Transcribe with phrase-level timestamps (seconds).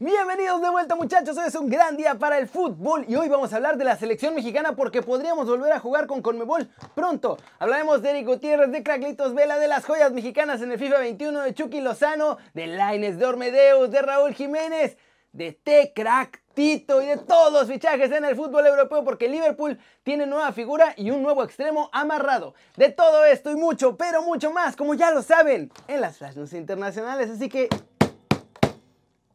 [0.00, 3.52] Bienvenidos de vuelta muchachos, hoy es un gran día para el fútbol y hoy vamos
[3.52, 7.38] a hablar de la selección mexicana porque podríamos volver a jugar con Conmebol pronto.
[7.60, 11.42] Hablaremos de Eric Gutiérrez, de Craclitos Vela, de las joyas mexicanas en el FIFA 21,
[11.42, 14.96] de Chucky Lozano, de Laines, de Ormedeus, de Raúl Jiménez,
[15.30, 20.26] de T-Crack Tito y de todos los fichajes en el fútbol europeo porque Liverpool tiene
[20.26, 22.54] nueva figura y un nuevo extremo amarrado.
[22.76, 26.34] De todo esto y mucho, pero mucho más, como ya lo saben, en las Flash
[26.34, 27.30] News internacionales.
[27.30, 27.68] Así que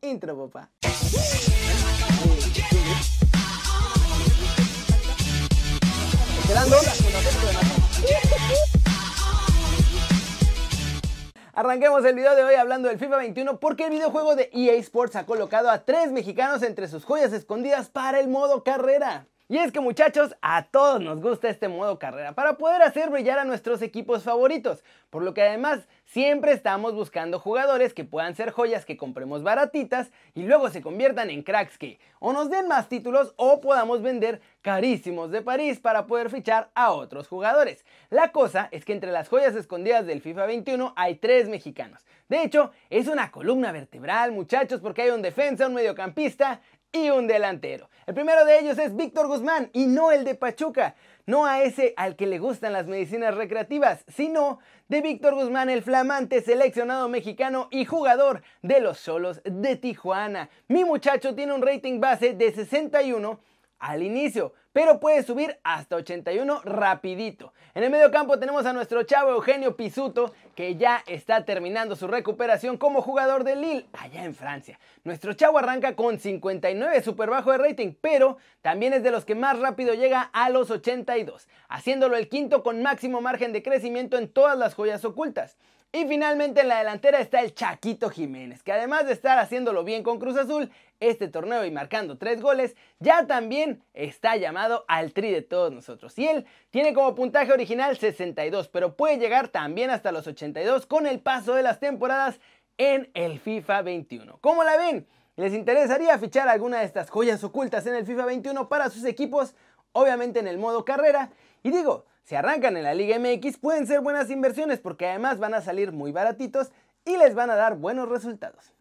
[0.01, 0.69] Intro, papá.
[11.53, 15.17] Arranquemos el video de hoy hablando del FIFA 21 porque el videojuego de EA Sports
[15.17, 19.27] ha colocado a tres mexicanos entre sus joyas escondidas para el modo carrera.
[19.51, 23.39] Y es que muchachos, a todos nos gusta este modo carrera para poder hacer brillar
[23.39, 28.51] a nuestros equipos favoritos, por lo que además siempre estamos buscando jugadores que puedan ser
[28.51, 32.89] joyas que compremos baratitas y luego se conviertan en cracks que o nos den más
[32.89, 37.83] títulos o podamos vender carísimos de París para poder fichar a otros jugadores.
[38.11, 42.05] La cosa es que entre las joyas escondidas del FIFA 21 hay tres mexicanos.
[42.27, 47.27] De hecho, es una columna vertebral muchachos porque hay un defensa, un mediocampista y un
[47.27, 47.89] delantero.
[48.07, 50.95] El primero de ellos es Víctor Guzmán y no el de Pachuca,
[51.25, 55.83] no a ese al que le gustan las medicinas recreativas, sino de Víctor Guzmán, el
[55.83, 60.49] flamante seleccionado mexicano y jugador de los Solos de Tijuana.
[60.67, 63.39] Mi muchacho tiene un rating base de 61
[63.79, 67.53] al inicio, pero puede subir hasta 81 rapidito.
[67.73, 72.07] En el medio campo tenemos a nuestro chavo Eugenio Pisuto, que ya está terminando su
[72.07, 74.79] recuperación como jugador de Lille, allá en Francia.
[75.03, 79.35] Nuestro chavo arranca con 59 super bajo de rating, pero también es de los que
[79.35, 84.27] más rápido llega a los 82, haciéndolo el quinto con máximo margen de crecimiento en
[84.27, 85.57] todas las joyas ocultas.
[85.91, 90.03] Y finalmente en la delantera está el Chaquito Jiménez, que además de estar haciéndolo bien
[90.03, 95.31] con Cruz Azul este torneo y marcando tres goles, ya también está llamado al tri
[95.31, 96.17] de todos nosotros.
[96.19, 101.07] Y él tiene como puntaje original 62, pero puede llegar también hasta los 82 con
[101.07, 102.39] el paso de las temporadas
[102.77, 104.37] en el FIFA 21.
[104.41, 105.07] ¿Cómo la ven?
[105.37, 109.55] ¿Les interesaría fichar alguna de estas joyas ocultas en el FIFA 21 para sus equipos?
[109.93, 111.31] Obviamente en el modo carrera.
[111.63, 115.55] Y digo, si arrancan en la Liga MX pueden ser buenas inversiones porque además van
[115.55, 116.69] a salir muy baratitos
[117.03, 118.71] y les van a dar buenos resultados.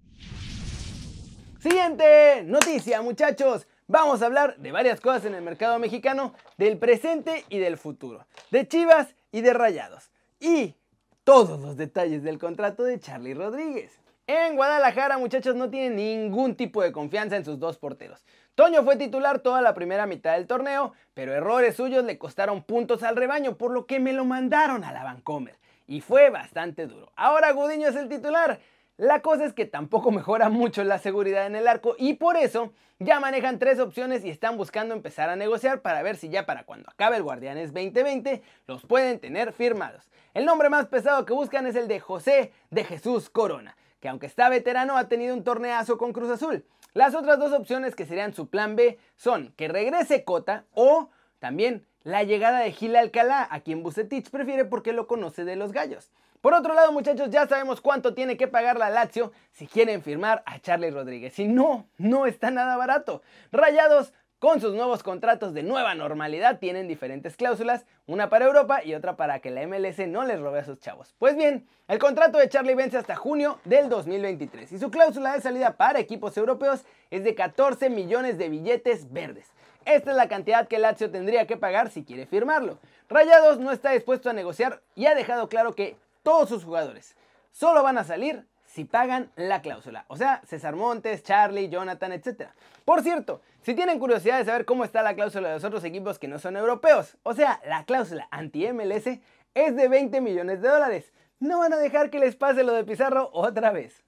[1.59, 3.67] Siguiente noticia muchachos.
[3.87, 8.27] Vamos a hablar de varias cosas en el mercado mexicano, del presente y del futuro,
[8.51, 10.11] de Chivas y de Rayados.
[10.41, 10.75] Y
[11.25, 13.99] todos los detalles del contrato de Charlie Rodríguez.
[14.27, 18.23] En Guadalajara, muchachos, no tienen ningún tipo de confianza en sus dos porteros.
[18.59, 23.05] Toño fue titular toda la primera mitad del torneo, pero errores suyos le costaron puntos
[23.05, 25.57] al rebaño, por lo que me lo mandaron a la Vancomer.
[25.87, 27.13] Y fue bastante duro.
[27.15, 28.59] Ahora Gudiño es el titular.
[28.97, 32.73] La cosa es que tampoco mejora mucho la seguridad en el arco y por eso
[32.99, 36.65] ya manejan tres opciones y están buscando empezar a negociar para ver si ya para
[36.65, 40.11] cuando acabe el Guardianes 2020 los pueden tener firmados.
[40.35, 44.27] El nombre más pesado que buscan es el de José de Jesús Corona que aunque
[44.27, 46.65] está veterano ha tenido un torneazo con Cruz Azul.
[46.95, 51.87] Las otras dos opciones que serían su plan B son que regrese Cota o también
[52.03, 56.11] la llegada de Gil Alcalá, a quien Bucetich prefiere porque lo conoce de los gallos.
[56.41, 60.43] Por otro lado, muchachos, ya sabemos cuánto tiene que pagar la Lazio si quieren firmar
[60.47, 61.39] a Charlie Rodríguez.
[61.41, 63.23] Y no, no está nada barato.
[63.51, 68.95] Rayados con sus nuevos contratos de nueva normalidad tienen diferentes cláusulas, una para Europa y
[68.95, 71.15] otra para que la MLS no les robe a sus chavos.
[71.19, 75.41] Pues bien, el contrato de Charlie vence hasta junio del 2023 y su cláusula de
[75.41, 79.47] salida para equipos europeos es de 14 millones de billetes verdes.
[79.85, 82.79] Esta es la cantidad que Lazio tendría que pagar si quiere firmarlo.
[83.09, 87.17] Rayados no está dispuesto a negociar y ha dejado claro que todos sus jugadores
[87.51, 90.05] solo van a salir si pagan la cláusula.
[90.09, 92.51] O sea, César Montes, Charlie, Jonathan, etc.
[92.85, 96.19] Por cierto, si tienen curiosidad de saber cómo está la cláusula de los otros equipos
[96.19, 99.21] que no son europeos, o sea, la cláusula anti-MLS
[99.53, 101.13] es de 20 millones de dólares.
[101.39, 104.07] No van a dejar que les pase lo de Pizarro otra vez.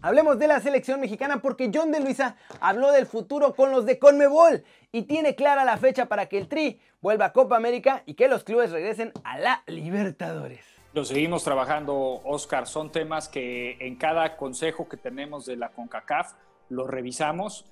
[0.00, 3.98] Hablemos de la selección mexicana porque John de Luisa habló del futuro con los de
[3.98, 8.14] Conmebol y tiene clara la fecha para que el Tri vuelva a Copa América y
[8.14, 10.64] que los clubes regresen a la Libertadores.
[10.94, 12.66] Lo seguimos trabajando, Oscar.
[12.66, 16.32] Son temas que en cada consejo que tenemos de la CONCACAF
[16.70, 17.66] lo revisamos,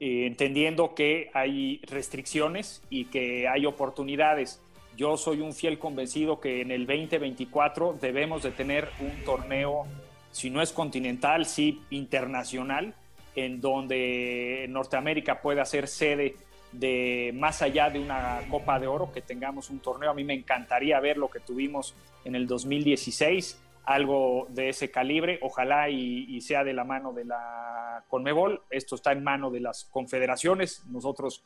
[0.00, 4.60] eh, entendiendo que hay restricciones y que hay oportunidades.
[4.96, 9.86] Yo soy un fiel convencido que en el 2024 debemos de tener un torneo,
[10.30, 12.94] si no es continental, sí internacional,
[13.34, 16.36] en donde Norteamérica pueda ser sede
[16.72, 20.10] de más allá de una Copa de Oro, que tengamos un torneo.
[20.10, 23.58] A mí me encantaría ver lo que tuvimos en el 2016.
[23.88, 28.60] Algo de ese calibre, ojalá y, sea de la mano de la Conmebol.
[28.68, 30.84] Esto está en mano de las confederaciones.
[30.88, 31.42] Nosotros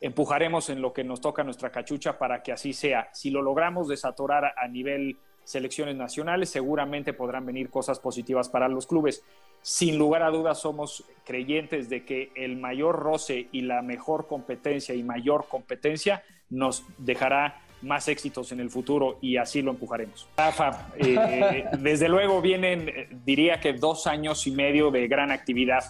[0.00, 3.10] empujaremos en lo que nos toca nuestra cachucha para que así sea.
[3.12, 8.86] Si lo logramos desatorar a nivel selecciones nacionales, seguramente podrán venir cosas positivas para los
[8.86, 9.24] clubes.
[9.60, 14.94] Sin lugar a dudas somos creyentes de que el mayor roce y la mejor competencia
[14.94, 20.28] y mayor competencia nos dejará más éxitos en el futuro y así lo empujaremos.
[20.36, 25.84] Rafa, eh, desde luego vienen, eh, diría que dos años y medio de gran actividad.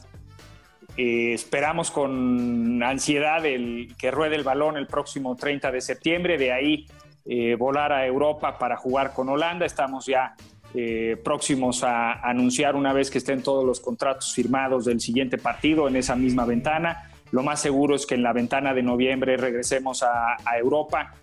[0.97, 6.53] Eh, esperamos con ansiedad el, que ruede el balón el próximo 30 de septiembre, de
[6.53, 6.87] ahí
[7.59, 9.65] volar a Europa para jugar con Holanda.
[9.65, 10.35] Estamos ya
[11.23, 15.95] próximos a anunciar una vez que estén todos los contratos firmados del siguiente partido en
[15.95, 17.09] esa misma ventana.
[17.31, 21.15] Lo más seguro es que en la ventana de noviembre regresemos a, a Europa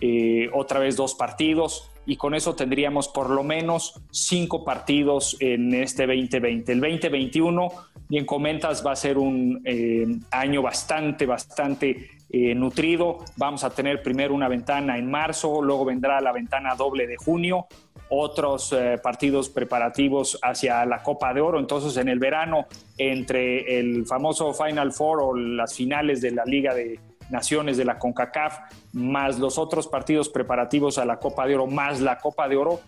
[0.00, 5.72] eh, otra vez dos partidos y con eso tendríamos por lo menos cinco partidos en
[5.74, 6.72] este 2020.
[6.72, 7.68] El 2021,
[8.08, 13.18] bien comentas, va a ser un eh, año bastante, bastante eh, nutrido.
[13.36, 17.66] Vamos a tener primero una ventana en marzo, luego vendrá la ventana doble de junio,
[18.08, 21.58] otros partidos preparativos hacia la Copa de Oro.
[21.58, 22.66] Entonces, en el verano,
[22.98, 26.98] entre el famoso Final Four o las finales de la Liga de
[27.32, 28.58] naciones de la CONCACAF,
[28.92, 32.80] más los otros partidos preparativos a la Copa de Oro, más la Copa de Oro,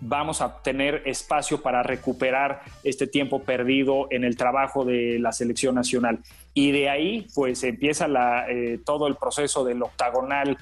[0.00, 5.76] vamos a tener espacio para recuperar este tiempo perdido en el trabajo de la selección
[5.76, 6.18] nacional.
[6.52, 8.08] Y de ahí, pues empieza
[8.48, 10.58] eh, todo el proceso del octagonal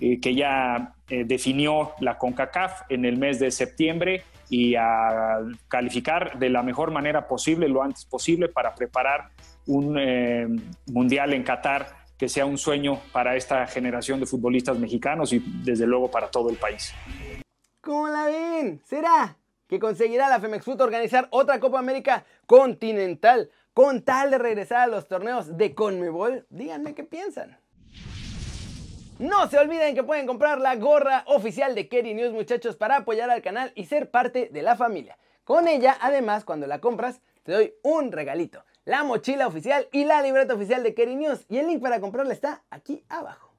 [0.00, 6.38] eh, que ya eh, definió la CONCACAF en el mes de septiembre y a calificar
[6.38, 9.28] de la mejor manera posible, lo antes posible, para preparar
[9.66, 15.42] un mundial en Qatar que sea un sueño para esta generación de futbolistas mexicanos y
[15.62, 16.92] desde luego para todo el país.
[17.80, 18.82] ¿Cómo la ven?
[18.84, 19.36] ¿Será
[19.68, 24.86] que conseguirá la Femex Foot organizar otra Copa América continental con tal de regresar a
[24.88, 26.44] los torneos de Conmebol?
[26.50, 27.56] Díganme qué piensan.
[29.20, 33.30] No se olviden que pueden comprar la gorra oficial de Kerry News muchachos para apoyar
[33.30, 35.18] al canal y ser parte de la familia.
[35.44, 40.22] Con ella, además, cuando la compras, te doy un regalito la mochila oficial y la
[40.22, 41.44] libreta oficial de Kerry News.
[41.50, 43.52] Y el link para comprarla está aquí abajo.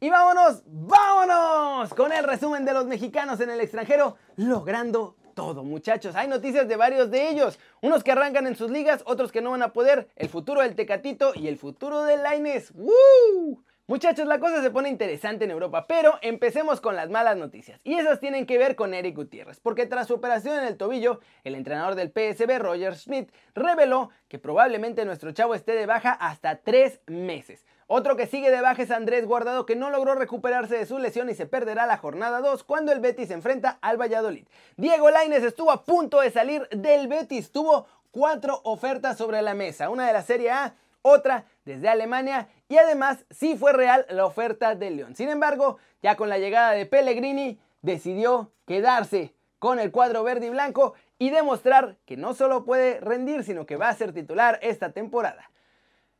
[0.00, 6.16] Y vámonos, vámonos con el resumen de los mexicanos en el extranjero, logrando todo, muchachos.
[6.16, 7.60] Hay noticias de varios de ellos.
[7.80, 10.08] Unos que arrancan en sus ligas, otros que no van a poder.
[10.16, 12.72] El futuro del Tecatito y el futuro del Laines.
[12.74, 13.62] ¡Woo!
[13.88, 17.80] Muchachos, la cosa se pone interesante en Europa, pero empecemos con las malas noticias.
[17.84, 21.20] Y esas tienen que ver con Eric Gutiérrez, porque tras su operación en el tobillo,
[21.44, 26.56] el entrenador del PSB, Roger Smith, reveló que probablemente nuestro chavo esté de baja hasta
[26.56, 27.64] tres meses.
[27.86, 31.30] Otro que sigue de baja es Andrés Guardado, que no logró recuperarse de su lesión
[31.30, 34.48] y se perderá la jornada 2 cuando el Betis se enfrenta al Valladolid.
[34.76, 39.90] Diego Laines estuvo a punto de salir del Betis, tuvo cuatro ofertas sobre la mesa,
[39.90, 40.74] una de la Serie A,
[41.06, 45.16] otra desde Alemania y además sí fue real la oferta del León.
[45.16, 50.50] Sin embargo, ya con la llegada de Pellegrini, decidió quedarse con el cuadro verde y
[50.50, 54.92] blanco y demostrar que no solo puede rendir, sino que va a ser titular esta
[54.92, 55.50] temporada.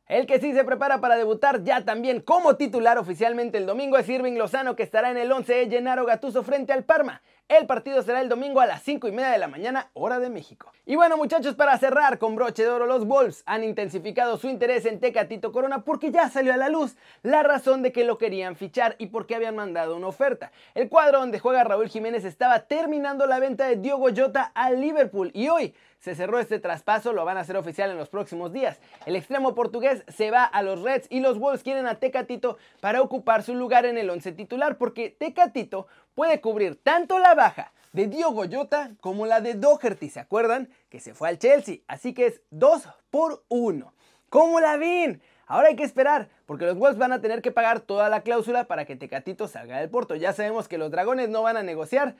[0.07, 4.07] El que sí se prepara para debutar ya también como titular oficialmente el domingo es
[4.07, 7.21] Irving Lozano que estará en el 11 de Gennaro Gattuso frente al Parma.
[7.49, 10.29] El partido será el domingo a las 5 y media de la mañana, hora de
[10.29, 10.73] México.
[10.85, 14.85] Y bueno, muchachos, para cerrar con broche de oro, los Wolves han intensificado su interés
[14.85, 18.57] en Tecatito Corona porque ya salió a la luz la razón de que lo querían
[18.57, 20.51] fichar y porque habían mandado una oferta.
[20.75, 25.31] El cuadro donde juega Raúl Jiménez estaba terminando la venta de Diogo Jota al Liverpool
[25.33, 28.79] y hoy se cerró este traspaso, lo van a hacer oficial en los próximos días.
[29.05, 33.01] El extremo portugués se va a los Reds y los Wolves quieren a Tecatito para
[33.01, 38.07] ocupar su lugar en el once titular porque Tecatito puede cubrir tanto la baja de
[38.07, 40.69] Diogo Jota como la de Doherty, ¿se acuerdan?
[40.89, 43.93] Que se fue al Chelsea, así que es 2 por 1.
[44.29, 45.21] ¿Cómo la ven?
[45.45, 48.65] Ahora hay que esperar, porque los Wolves van a tener que pagar toda la cláusula
[48.65, 50.15] para que Tecatito salga del Porto.
[50.15, 52.15] Ya sabemos que los Dragones no van a negociar.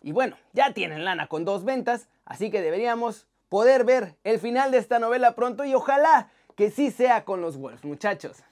[0.00, 4.70] Y bueno, ya tienen lana con dos ventas, así que deberíamos poder ver el final
[4.70, 8.44] de esta novela pronto y ojalá que sí sea con los Wolves, muchachos.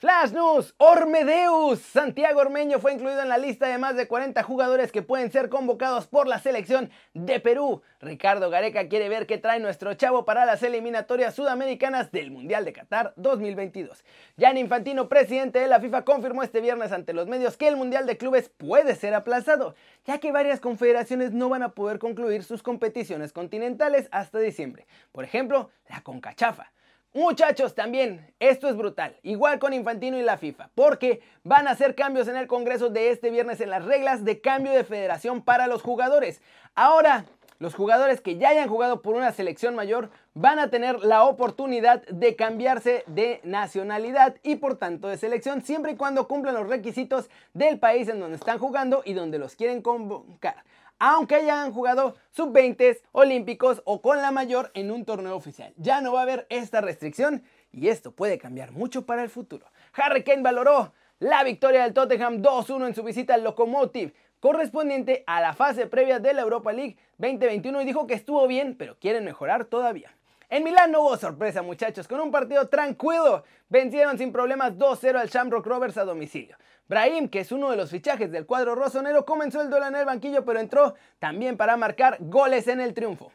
[0.00, 1.80] Flash News, Ormedeus.
[1.80, 5.48] Santiago Ormeño fue incluido en la lista de más de 40 jugadores que pueden ser
[5.48, 7.82] convocados por la selección de Perú.
[8.00, 12.74] Ricardo Gareca quiere ver qué trae nuestro chavo para las eliminatorias sudamericanas del Mundial de
[12.74, 14.04] Qatar 2022.
[14.38, 18.06] Jan Infantino, presidente de la FIFA, confirmó este viernes ante los medios que el Mundial
[18.06, 19.74] de Clubes puede ser aplazado,
[20.06, 24.86] ya que varias confederaciones no van a poder concluir sus competiciones continentales hasta diciembre.
[25.10, 26.70] Por ejemplo, la CONCACHAFA.
[27.14, 31.94] Muchachos, también, esto es brutal, igual con Infantino y la FIFA, porque van a hacer
[31.94, 35.68] cambios en el Congreso de este viernes en las reglas de cambio de federación para
[35.68, 36.42] los jugadores.
[36.74, 37.24] Ahora,
[37.60, 42.06] los jugadores que ya hayan jugado por una selección mayor van a tener la oportunidad
[42.08, 47.30] de cambiarse de nacionalidad y por tanto de selección siempre y cuando cumplan los requisitos
[47.54, 50.62] del país en donde están jugando y donde los quieren convocar
[50.98, 55.72] aunque hayan jugado sub-20, olímpicos o con la mayor en un torneo oficial.
[55.76, 59.66] Ya no va a haber esta restricción y esto puede cambiar mucho para el futuro.
[59.94, 65.40] Harry Kane valoró la victoria del Tottenham 2-1 en su visita al Locomotive, correspondiente a
[65.40, 69.24] la fase previa de la Europa League 2021 y dijo que estuvo bien, pero quieren
[69.24, 70.17] mejorar todavía.
[70.50, 75.28] En Milán no hubo sorpresa muchachos, con un partido tranquilo vencieron sin problemas 2-0 al
[75.28, 76.56] Shamrock Rovers a domicilio.
[76.88, 80.06] Brahim, que es uno de los fichajes del cuadro rosonero, comenzó el duelo en el
[80.06, 83.30] banquillo, pero entró también para marcar goles en el triunfo.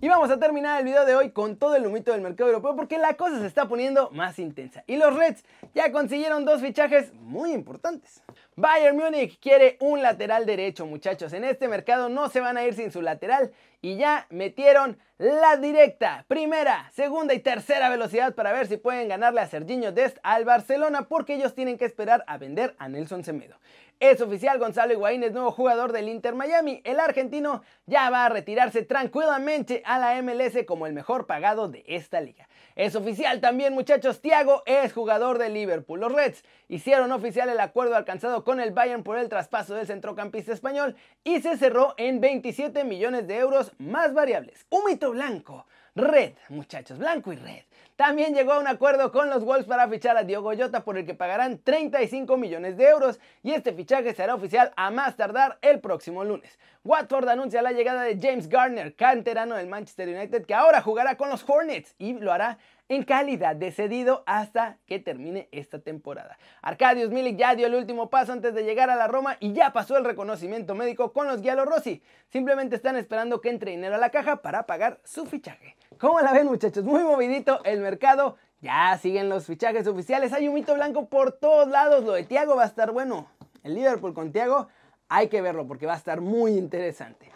[0.00, 2.74] Y vamos a terminar el video de hoy con todo el humito del mercado europeo
[2.74, 4.82] porque la cosa se está poniendo más intensa.
[4.86, 5.44] Y los Reds
[5.74, 8.22] ya consiguieron dos fichajes muy importantes.
[8.60, 11.32] Bayern Múnich quiere un lateral derecho, muchachos.
[11.32, 15.56] En este mercado no se van a ir sin su lateral y ya metieron la
[15.58, 20.44] directa, primera, segunda y tercera velocidad para ver si pueden ganarle a Serginho Dest al
[20.44, 23.54] Barcelona porque ellos tienen que esperar a vender a Nelson Semedo.
[24.00, 26.82] Es oficial, Gonzalo Higuaín es nuevo jugador del Inter Miami.
[26.84, 31.84] El argentino ya va a retirarse tranquilamente a la MLS como el mejor pagado de
[31.86, 32.48] esta liga.
[32.78, 35.98] Es oficial también, muchachos, Thiago es jugador de Liverpool.
[35.98, 40.52] Los Reds hicieron oficial el acuerdo alcanzado con el Bayern por el traspaso del centrocampista
[40.52, 40.94] español
[41.24, 44.64] y se cerró en 27 millones de euros más variables.
[44.70, 45.66] Un mito blanco.
[45.96, 47.64] Red, muchachos, blanco y red.
[47.96, 51.04] También llegó a un acuerdo con los Wolves para fichar a Diogo Jota por el
[51.04, 55.80] que pagarán 35 millones de euros y este fichaje será oficial a más tardar el
[55.80, 56.60] próximo lunes.
[56.84, 61.28] Watford anuncia la llegada de James Garner, canterano del Manchester United, que ahora jugará con
[61.28, 62.58] los Hornets y lo hará
[62.88, 66.38] en calidad de cedido hasta que termine esta temporada.
[66.62, 69.72] Arcadius Milik ya dio el último paso antes de llegar a la Roma y ya
[69.72, 72.02] pasó el reconocimiento médico con los Rossi.
[72.28, 75.76] Simplemente están esperando que entre dinero a la caja para pagar su fichaje.
[75.98, 76.84] ¿Cómo la ven muchachos?
[76.84, 78.36] Muy movidito el mercado.
[78.60, 80.32] Ya siguen los fichajes oficiales.
[80.32, 82.04] Hay un mito blanco por todos lados.
[82.04, 83.28] Lo de Tiago va a estar bueno.
[83.62, 84.68] El Liverpool con Tiago
[85.08, 87.30] hay que verlo porque va a estar muy interesante.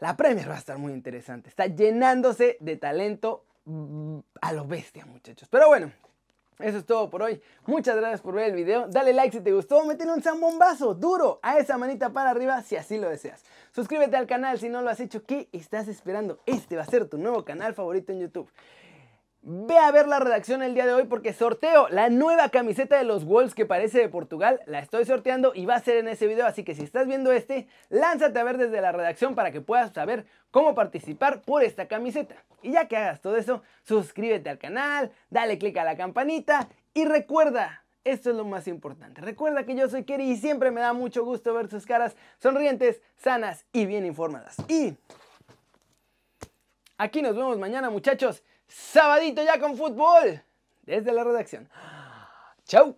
[0.00, 1.48] La Premier va a estar muy interesante.
[1.48, 5.46] Está llenándose de talento Mm, a lo bestia, muchachos.
[5.50, 5.92] Pero bueno,
[6.58, 7.38] eso es todo por hoy.
[7.66, 8.88] Muchas gracias por ver el video.
[8.88, 9.84] Dale like si te gustó.
[9.84, 13.44] Métele un zambombazo duro a esa manita para arriba si así lo deseas.
[13.72, 15.22] Suscríbete al canal si no lo has hecho.
[15.22, 16.40] ¿Qué estás esperando?
[16.46, 18.50] Este va a ser tu nuevo canal favorito en YouTube.
[19.50, 23.04] Ve a ver la redacción el día de hoy porque sorteo la nueva camiseta de
[23.04, 24.60] los Wolves que parece de Portugal.
[24.66, 26.44] La estoy sorteando y va a ser en ese video.
[26.44, 29.90] Así que si estás viendo este, lánzate a ver desde la redacción para que puedas
[29.94, 32.34] saber cómo participar por esta camiseta.
[32.60, 37.06] Y ya que hagas todo eso, suscríbete al canal, dale click a la campanita y
[37.06, 39.22] recuerda, esto es lo más importante.
[39.22, 43.00] Recuerda que yo soy Kerry y siempre me da mucho gusto ver sus caras sonrientes,
[43.16, 44.56] sanas y bien informadas.
[44.68, 44.94] Y
[46.98, 48.42] aquí nos vemos mañana, muchachos.
[48.68, 50.42] Sabadito ya con fútbol.
[50.82, 51.68] Desde la redacción.
[52.64, 52.96] Chau.